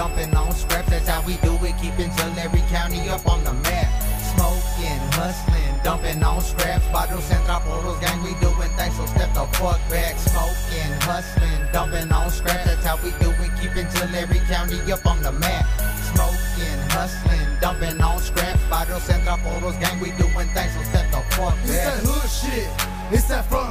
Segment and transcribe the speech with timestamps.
[0.00, 0.88] dumping on scraps.
[0.88, 3.88] That's how we do it, keeping Tulare County up on the map.
[4.32, 6.86] Smoking, hustling, dumping on scraps.
[6.88, 10.16] Bottles and traporos, gang, we doing things, so step the fuck back.
[10.16, 12.64] Smoking, hustling, dumping on scraps.
[12.64, 15.66] That's how we do it, keeping Tulare County up on the map.
[16.14, 18.62] Smoking, hustling, dumping on scraps.
[18.70, 21.64] Bottles and traporos, gang, we doing things, so step the fuck back.
[21.64, 22.70] It's that hood shit.
[23.12, 23.69] It's that front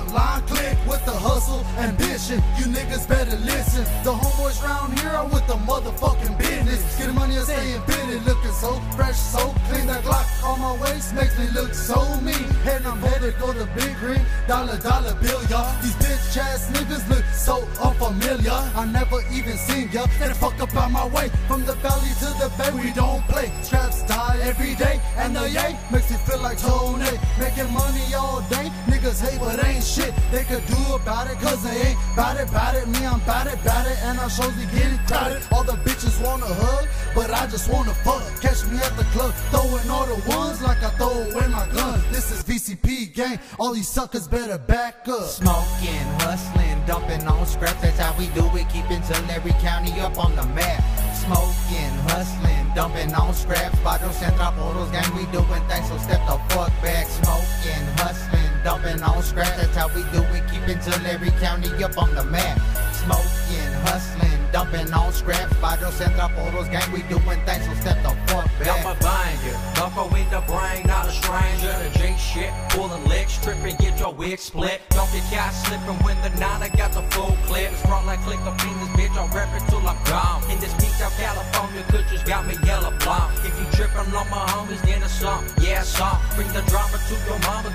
[1.39, 2.43] hustle ambition.
[2.57, 3.84] You niggas better listen.
[4.03, 6.81] The homeboys round here are with the motherfucking business.
[6.98, 8.25] Getting money and staying fitted.
[8.25, 9.88] Looking so fresh, so clean.
[9.88, 12.48] That Glock on my waist makes me look so mean.
[12.67, 15.71] And I'm headed for the big green dollar dollar bill, y'all.
[15.81, 18.59] These bitch ass niggas look so unfamiliar.
[18.76, 20.05] I never even seen ya.
[20.20, 21.29] Get the fuck up out my way.
[21.48, 23.48] From the valley to the bay, we don't play.
[23.70, 24.99] Traps die every day.
[25.18, 27.15] And the yay makes me feel like Tony.
[27.40, 28.68] Making money all day.
[29.10, 31.40] Niggas hate, but ain't shit they could do about it.
[31.40, 32.88] Cause they ain't bout it, it.
[32.90, 33.98] Me, I'm bout it, it.
[34.05, 35.41] And I shows be getting crowded.
[35.52, 38.21] All the bitches wanna hug, but I just wanna fuck.
[38.40, 41.99] Catch me at the club, throwing all the ones like I throw away my gun.
[42.12, 43.40] This is VCP gang.
[43.57, 45.26] All these suckers better back up.
[45.26, 47.82] Smoking, hustling, dumping on scraps.
[47.82, 50.84] That's how we do it, keeping every County up on the map.
[51.18, 53.80] Smoking, hustling, dumping on scraps.
[53.80, 57.07] Bottles and traporos, gang, we doing things, so step the fuck back.
[57.07, 58.38] Smoking, hustling,
[58.70, 59.57] dumping on scraps.
[59.57, 62.57] That's how we do it, keeping Tulare County up on the map.
[62.93, 65.50] Smoking, hustling, dumping on scrap.
[65.59, 69.34] Bottles and traporos, gang, we doing things, so step the fuck Got my back.
[69.41, 71.73] banger, buffo with the brain, not a stranger.
[71.81, 74.81] The J shit, pulling licks, tripping, get your wig split.
[74.90, 77.72] Don't get caught slipping when the nine, I got the full clip.
[77.72, 80.44] It's like click up in this bitch, I'll rap it till I'm gone.
[80.52, 83.34] In this beach out California, could just got me yellow blonde.
[83.47, 86.19] If you tripping on my homies, then it's song, yeah, song.
[86.35, 87.69] Bring the drama to your mamas,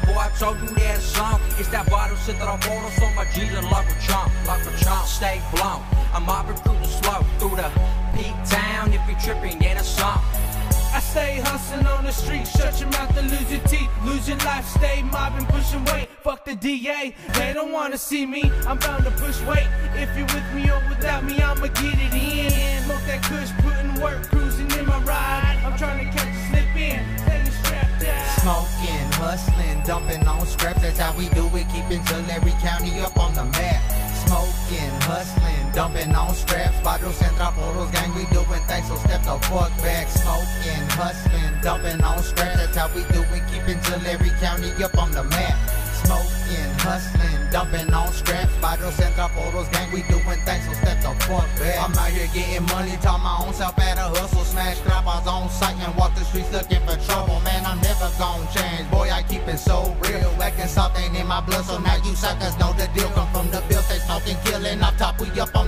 [0.44, 1.41] told you that song.
[1.59, 4.60] It's that bottle shit that I want, so my G's are like a chomp, like
[4.69, 5.81] a chomp, stay blown.
[6.12, 7.69] I'm out recruiting slow through the
[8.12, 8.93] peak town.
[8.93, 10.21] If you tripping, then it's song.
[10.93, 14.37] I stay hustling on the street, shut your mouth and lose your teeth, lose your
[14.44, 16.09] life, stay mobbing, pushing weight.
[16.22, 18.53] Fuck the DA, they don't wanna see me.
[18.69, 19.69] I'm bound to push weight.
[19.97, 22.84] If you're with me or without me, I'ma get it in.
[22.84, 25.59] Smoke that kush, putting work, cruising in my ride.
[25.65, 28.41] I'm trying to catch a slip in, staying strapped out.
[28.44, 30.83] Smoking, hustling, dumping on scraps.
[30.83, 33.81] That's how we do it, keeping Tulare County up on the map.
[34.25, 36.77] Smoking, hustling, dumping on scraps.
[36.85, 40.09] Bottles and traporos, gang, we doing things, so step the fuck back.
[40.09, 42.57] Smoking, hustling, dumping on scraps.
[42.59, 45.74] That's how we do it, keeping Tulare County up on the map.
[46.04, 48.53] Smoking, hustling, dumping on scraps.
[48.60, 51.76] Bottles and traporos, gang, we doing things, so step the fuck back.
[51.81, 54.44] I'm out here getting money, taught my own self at a hustle.
[54.44, 57.41] Smash droppers on sight and walk the streets looking for trouble.
[57.41, 58.91] Man, I'm never gonna change.
[58.91, 60.31] Boy, I keep it so real.
[60.41, 63.09] Acting soft ain't in my blood, so now you suckers know the deal.
[63.10, 65.64] Come from the bill, stay smoking, killing off top, we up on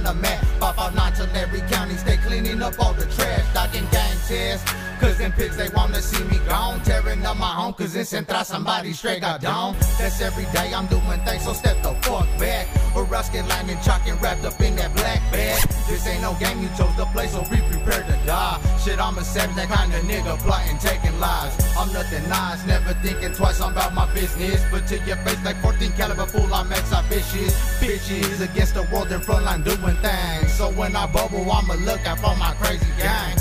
[5.36, 6.80] pigs, they wanna see me gone.
[6.82, 9.76] Tearing up my home, cause it's Centra, somebody straight got down.
[9.98, 12.66] That's every day I'm doing things, so step the fuck back.
[12.96, 15.60] Or else get lined and wrapped up in that black bag.
[15.88, 18.58] This ain't no game, you chose the place, so be prepared to die.
[18.82, 21.54] Shit, I'm a savage, that kind of nigga, plotting, taking lives.
[21.76, 24.62] I'm nothing nice, never thinking twice, I'm about my business.
[24.70, 27.52] But to your face like 14 caliber fool, I'm exhibitions.
[27.80, 30.54] Bitches against the world in front line doing things.
[30.54, 33.36] So when I bubble, I'ma look out for my crazy gang.